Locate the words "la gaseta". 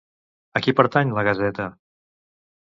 1.19-1.69